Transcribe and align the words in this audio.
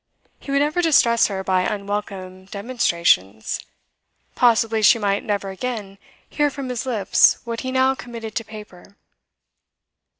He 0.39 0.49
would 0.49 0.61
never 0.61 0.81
distress 0.81 1.27
her 1.27 1.43
by 1.43 1.61
unwelcome 1.61 2.45
demonstrations; 2.45 3.59
possibly 4.33 4.81
she 4.81 4.97
might 4.97 5.23
never 5.23 5.51
again 5.51 5.99
hear 6.27 6.49
from 6.49 6.69
his 6.69 6.87
lips 6.87 7.37
what 7.43 7.59
he 7.59 7.71
now 7.71 7.93
committed 7.93 8.33
to 8.37 8.43
paper. 8.43 8.95